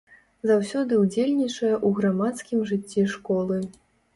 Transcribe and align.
Заўсёды 0.51 0.97
ўдзельнічае 1.01 1.71
ў 1.73 1.87
грамадскім 1.99 2.67
жыцці 2.73 3.07
школы. 3.19 3.63